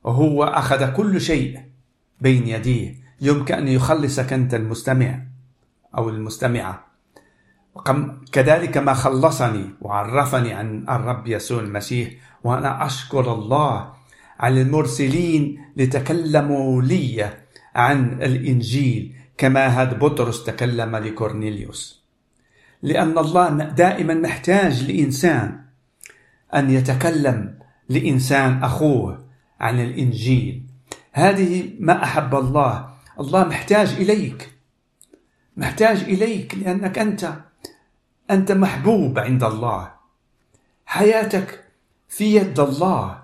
وهو 0.04 0.44
أخذ 0.44 0.94
كل 0.94 1.22
شيء 1.22 1.60
بين 2.22 2.48
يديه. 2.48 2.96
يمكن 3.22 3.54
أن 3.54 3.68
يخلصك 3.68 4.34
أنت 4.34 4.54
المستمع 4.54 5.24
أو 5.98 6.10
المستمعة. 6.10 6.91
كذلك 8.32 8.78
ما 8.78 8.94
خلصني 8.94 9.66
وعرفني 9.82 10.54
عن 10.54 10.86
الرب 10.90 11.28
يسوع 11.28 11.60
المسيح 11.60 12.10
وأنا 12.44 12.86
أشكر 12.86 13.34
الله 13.34 13.94
على 14.40 14.62
المرسلين 14.62 15.62
لتكلموا 15.78 16.82
لي 16.82 17.30
عن 17.76 18.22
الإنجيل 18.22 19.16
كما 19.38 19.68
هذا 19.68 19.94
بطرس 19.94 20.44
تكلم 20.44 20.96
لكورنيليوس. 20.96 22.02
لأن 22.84 23.18
الله 23.18 23.50
دائما 23.50 24.14
محتاج 24.14 24.92
لإنسان 24.92 25.62
أن 26.56 26.70
يتكلم 26.70 27.60
لإنسان 27.90 28.64
أخوه 28.64 29.26
عن 29.60 29.80
الإنجيل. 29.80 30.64
هذه 31.12 31.74
ما 31.80 32.04
أحب 32.04 32.36
الله. 32.36 32.90
الله 33.20 33.48
محتاج 33.48 33.88
إليك. 33.90 34.50
محتاج 35.58 35.98
إليك 36.04 36.56
لأنك 36.56 37.00
أنت 37.00 37.34
أنت 38.32 38.52
محبوب 38.52 39.20
عند 39.20 39.44
الله. 39.44 39.92
حياتك 40.86 41.64
في 42.10 42.36
يد 42.36 42.60
الله. 42.60 43.24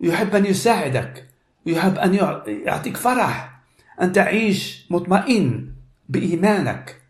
يحب 0.00 0.34
أن 0.34 0.46
يساعدك. 0.46 1.28
يحب 1.66 1.98
أن 1.98 2.14
يعطيك 2.46 2.96
فرح. 2.96 3.60
أن 4.02 4.12
تعيش 4.12 4.86
مطمئن 4.90 5.72
بإيمانك. 6.08 7.00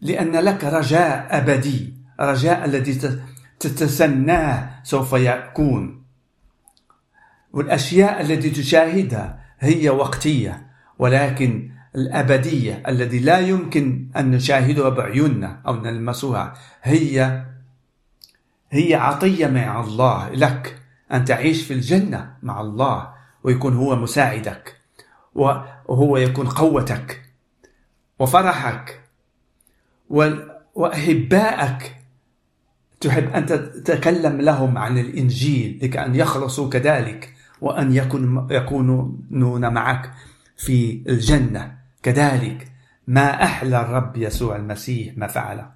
لأن 0.00 0.32
لك 0.36 0.64
رجاء 0.64 1.26
أبدي. 1.30 1.94
رجاء 2.20 2.64
الذي 2.64 3.18
تتسناه 3.60 4.80
سوف 4.82 5.12
يكون. 5.12 6.04
والأشياء 7.52 8.20
التي 8.20 8.50
تشاهدها 8.50 9.40
هي 9.60 9.90
وقتية. 9.90 10.66
ولكن 10.98 11.70
الأبدية 11.96 12.82
الذي 12.88 13.18
لا 13.18 13.38
يمكن 13.38 14.08
أن 14.16 14.30
نشاهدها 14.30 14.88
بعيوننا 14.88 15.60
أو 15.66 15.76
نلمسها. 15.76 16.54
هي 16.82 17.44
هي 18.70 18.94
عطية 18.94 19.46
مع 19.46 19.80
الله 19.80 20.30
لك. 20.30 20.76
أن 21.12 21.24
تعيش 21.24 21.62
في 21.62 21.74
الجنة 21.74 22.34
مع 22.42 22.60
الله 22.60 23.14
ويكون 23.44 23.76
هو 23.76 23.96
مساعدك 23.96 24.76
وهو 25.34 26.16
يكون 26.16 26.48
قوتك 26.48 27.22
وفرحك 28.18 29.00
وأحبائك. 30.74 31.96
تحب 33.00 33.30
أن 33.30 33.46
تتكلم 33.46 34.40
لهم 34.40 34.78
عن 34.78 34.98
الإنجيل 34.98 35.78
لكأن 35.82 36.14
يخلصوا 36.14 36.70
كذلك 36.70 37.34
وأن 37.60 37.94
يكون 37.94 38.46
يكونون 38.50 39.72
معك 39.74 40.12
في 40.56 41.02
الجنة. 41.08 41.79
كذلك 42.02 42.72
ما 43.06 43.44
أحلى 43.44 43.80
الرب 43.80 44.16
يسوع 44.16 44.56
المسيح 44.56 45.18
ما 45.18 45.26
فعل 45.26 45.66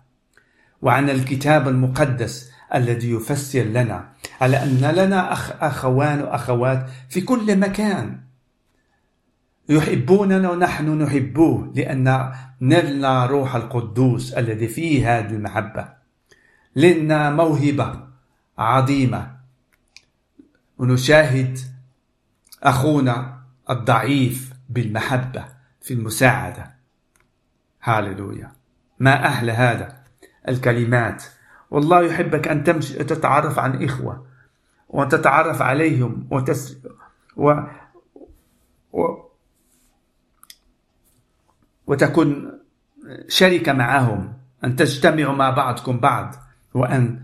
وعن 0.83 1.11
الكتاب 1.11 1.69
المقدس 1.69 2.51
الذي 2.75 3.11
يفسر 3.11 3.63
لنا 3.63 4.09
على 4.41 4.63
أن 4.63 4.81
لنا 4.81 5.33
أخ 5.33 5.63
أخوان 5.63 6.21
وأخوات 6.21 6.91
في 7.09 7.21
كل 7.21 7.59
مكان. 7.59 8.21
يحبوننا 9.69 10.51
ونحن 10.51 11.03
نحبوه 11.03 11.73
لأن 11.77 12.33
نلنا 12.61 13.27
روح 13.27 13.55
القدوس 13.55 14.33
الذي 14.33 14.69
فيه 14.69 15.19
هذه 15.19 15.31
المحبة. 15.31 15.89
لنا 16.77 17.31
موهبة 17.31 18.01
عظيمة. 18.59 19.37
ونشاهد 20.79 21.59
أخونا 22.63 23.39
الضعيف 23.71 24.53
بالمحبة. 24.69 25.54
في 25.85 25.95
المساعدة. 25.95 26.75
هاللويا. 27.83 28.53
ما 28.99 29.27
أحلى 29.27 29.53
هذا 29.53 29.97
الكلمات. 30.49 31.25
والله 31.71 32.03
يحبك 32.03 32.49
أن 32.49 32.65
تمشي 32.65 33.05
تتعرف 33.05 33.59
عن 33.59 33.85
إخوة 33.85 34.27
وتتعرف 34.89 35.63
عليهم 35.63 36.29
وتس 36.31 36.77
و... 37.37 37.55
و... 38.93 39.25
وتكون 41.87 42.61
شركة 43.29 43.73
معهم 43.73 44.33
أن 44.65 44.77
تجتمعوا 44.77 45.35
مع 45.35 45.51
بعضكم 45.51 46.01
بعض 46.01 46.35
وأن 46.75 47.23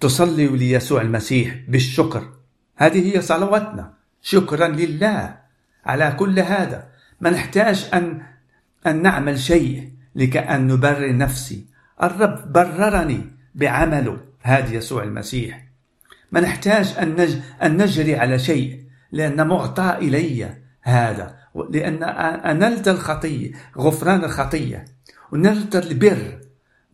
تصلوا 0.00 0.56
ليسوع 0.56 1.00
المسيح 1.00 1.56
بالشكر. 1.68 2.32
هذه 2.76 3.16
هي 3.16 3.20
صلواتنا. 3.22 3.94
شكرا 4.22 4.68
لله 4.68 5.38
على 5.84 6.16
كل 6.18 6.38
هذا. 6.38 6.91
ما 7.22 7.30
نحتاج 7.30 7.88
أن 7.94 8.22
أن 8.86 9.02
نعمل 9.02 9.38
شيء 9.38 9.90
لكأن 10.14 10.66
نبرر 10.66 11.16
نفسي. 11.16 11.66
الرب 12.02 12.52
بررني 12.52 13.30
بعمله 13.54 14.18
هذا 14.42 14.74
يسوع 14.74 15.02
المسيح. 15.02 15.64
ما 16.32 16.40
نحتاج 16.40 16.94
أن. 16.98 17.42
أن 17.62 17.82
نجري 17.82 18.16
على 18.16 18.38
شيء 18.38 18.82
لأن 19.12 19.46
معطى 19.46 19.96
إلي 19.98 20.54
هذا. 20.82 21.36
لأن 21.70 22.02
أنلت 22.44 22.88
الخطية 22.88 23.52
غفران 23.78 24.24
الخطية. 24.24 24.84
ونلت 25.32 25.76
البر. 25.76 26.40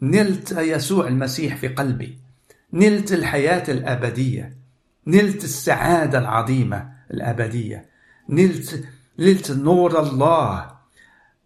نلت 0.02 0.52
يسوع 0.52 1.08
المسيح 1.08 1.56
في 1.56 1.68
قلبي. 1.68 2.18
نلت 2.72 3.12
الحياة 3.12 3.64
الأبدية. 3.68 4.56
نلت 5.06 5.44
السعادة 5.44 6.18
العظيمة 6.18 6.90
الأبدية. 7.10 7.88
نلت 8.28 8.84
نلت 9.18 9.50
نور 9.50 10.00
الله. 10.00 10.78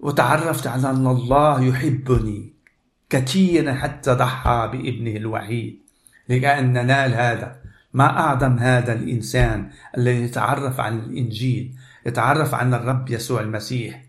وتعرفت 0.01 0.67
على 0.67 0.91
أن 0.91 1.07
الله 1.07 1.65
يحبني 1.65 2.53
كثيرا 3.11 3.75
حتى 3.75 4.11
ضحى 4.11 4.71
بابنه 4.73 5.17
الوحيد. 5.17 5.79
لكأن 6.29 6.73
ننال 6.73 7.15
هذا 7.15 7.57
ما 7.95 8.05
أعظم 8.05 8.59
هذا 8.59 8.93
الإنسان 8.93 9.71
الذي 9.99 10.23
يتعرف 10.23 10.81
عن 10.81 10.99
الإنجيل 10.99 11.75
يتعرف 12.07 12.55
عن 12.55 12.75
الرب 12.75 13.11
يسوع 13.11 13.41
المسيح. 13.41 14.05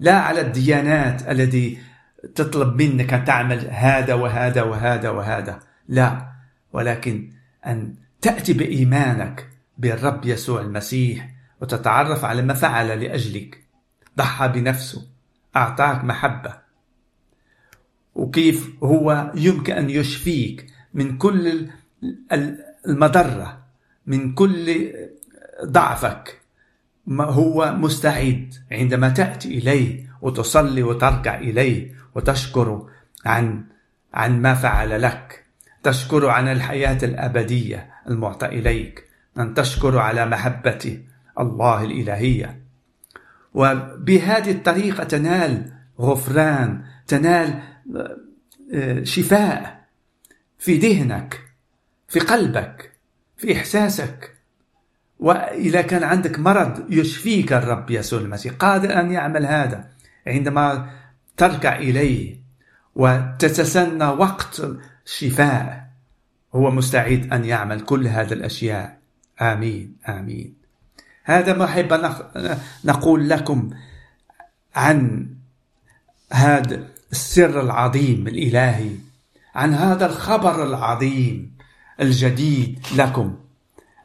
لا 0.00 0.18
على 0.18 0.40
الديانات 0.40 1.28
الذي 1.28 1.78
تطلب 2.34 2.82
منك 2.82 3.14
أن 3.14 3.24
تعمل 3.24 3.66
هذا 3.70 4.14
وهذا 4.14 4.62
وهذا 4.62 5.10
وهذا. 5.10 5.60
لا 5.88 6.32
ولكن 6.72 7.30
أن 7.66 7.94
تأتي 8.20 8.52
بإيمانك 8.52 9.48
بالرب 9.78 10.24
يسوع 10.24 10.60
المسيح. 10.60 11.37
وتتعرف 11.60 12.24
على 12.24 12.42
ما 12.42 12.54
فعل 12.54 13.00
لأجلك. 13.00 13.64
ضحى 14.18 14.48
بنفسه 14.48 15.06
أعطاك 15.56 16.04
محبة. 16.04 16.54
وكيف 18.14 18.70
هو 18.82 19.32
يمكن 19.34 19.72
أن 19.72 19.90
يشفيك 19.90 20.66
من 20.94 21.18
كل 21.18 21.68
المضرة 22.88 23.58
من 24.06 24.34
كل 24.34 24.92
ضعفك. 25.64 26.40
ما 27.06 27.24
هو 27.24 27.74
مستعد 27.78 28.54
عندما 28.72 29.08
تأتي 29.08 29.58
إليه 29.58 30.08
وتصلي 30.22 30.82
وتركع 30.82 31.38
إليه 31.38 31.94
وتشكر 32.14 32.88
عن 33.26 33.64
عن 34.14 34.42
ما 34.42 34.54
فعل 34.54 35.02
لك. 35.02 35.44
تشكر 35.82 36.28
عن 36.28 36.48
الحياة 36.48 36.98
الأبدية 37.02 37.90
المعطى 38.08 38.46
إليك. 38.46 39.08
أن 39.38 39.54
تشكر 39.54 39.98
على 39.98 40.26
محبة 40.26 41.02
الله 41.38 41.84
الإلهية. 41.84 42.62
وبهذه 43.54 44.50
الطريقة 44.50 45.04
تنال 45.04 45.72
غفران 46.00 46.84
تنال 47.06 47.62
آه، 48.74 49.04
شفاء 49.04 49.84
في 50.58 50.76
ذهنك 50.76 51.40
في 52.08 52.20
قلبك 52.20 52.92
في 53.36 53.56
إحساسك. 53.56 54.34
وإذا 55.18 55.82
كان 55.82 56.02
عندك 56.02 56.38
مرض 56.38 56.92
يشفيك 56.92 57.52
الرب 57.52 57.90
يسوع 57.90 58.20
المسيح 58.20 58.54
قادر 58.54 59.00
أن 59.00 59.12
يعمل 59.12 59.46
هذا 59.46 59.88
عندما 60.26 60.90
تركع 61.36 61.76
إليه 61.76 62.36
وتتسنى 62.94 64.04
وقت 64.04 64.62
الشفاء 65.06 65.88
هو 66.54 66.70
مستعد 66.70 67.32
أن 67.32 67.44
يعمل 67.44 67.80
كل 67.80 68.06
هذه 68.06 68.32
الأشياء. 68.32 68.98
آمين 69.40 69.96
آمين. 70.08 70.57
هذا 71.28 71.52
ما 71.52 71.64
أحب 71.64 72.00
نقول 72.84 73.28
لكم 73.28 73.70
عن 74.74 75.26
هذا 76.32 76.88
السر 77.12 77.60
العظيم 77.60 78.28
الإلهي 78.28 78.90
عن 79.54 79.74
هذا 79.74 80.06
الخبر 80.06 80.64
العظيم 80.64 81.56
الجديد 82.00 82.78
لكم. 82.96 83.36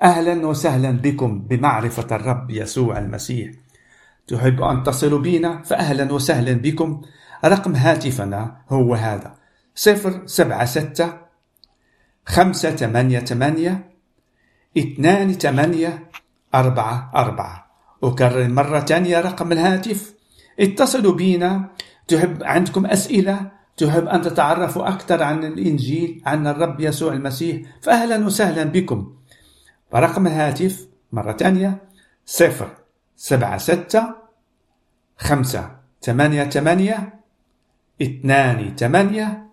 أهلا 0.03 0.47
وسهلا 0.47 0.91
بكم 0.91 1.39
بمعرفة 1.39 2.15
الرب 2.15 2.51
يسوع 2.51 2.97
المسيح. 2.99 3.51
تحب 4.27 4.61
أن 4.61 4.83
تصلوا 4.83 5.19
بنا؟ 5.19 5.61
فأهلا 5.61 6.13
وسهلا 6.13 6.53
بكم. 6.53 7.01
رقم 7.45 7.75
هاتفنا 7.75 8.55
هو 8.69 8.95
هذا 8.95 9.35
صفر 9.75 10.21
سبعة 10.25 10.65
ستة 10.65 11.13
خمسة 12.25 12.75
ثمانية 12.75 13.19
ثمانية 13.19 13.89
اثنان 14.77 15.33
ثمانية 15.33 16.09
أربعة 16.55 17.11
أربعة. 17.15 17.65
أكرر 18.03 18.47
مرة 18.47 18.79
ثانية 18.79 19.21
رقم 19.21 19.51
الهاتف. 19.51 20.13
اتصلوا 20.59 21.13
بنا 21.13 21.69
تحب 22.07 22.43
عندكم 22.43 22.85
أسئلة؟ 22.85 23.51
تحب 23.77 24.07
أن 24.07 24.21
تتعرفوا 24.21 24.87
أكثر 24.87 25.23
عن 25.23 25.43
الإنجيل 25.43 26.21
عن 26.25 26.47
الرب 26.47 26.79
يسوع 26.79 27.13
المسيح؟ 27.13 27.61
فأهلا 27.81 28.25
وسهلا 28.25 28.63
بكم. 28.63 29.13
رقم 29.95 30.27
الهاتف 30.27 30.87
مرة 31.11 31.31
ثانية 31.31 31.81
صفر 32.25 32.69
سبعة 33.15 33.57
ستة 33.57 34.15
خمسة 35.17 35.75
ثمانية 36.01 36.43
ثمانية 36.43 37.13
اثنان 38.01 38.75
ثمانية 38.75 39.47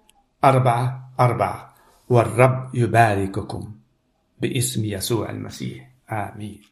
أربعة 0.45 1.13
أربعة. 1.21 1.75
والرب 2.09 2.75
يبارككم 2.75 3.73
باسم 4.41 4.85
يسوع 4.85 5.31
المسيح. 5.31 5.91
آمين. 6.13 6.70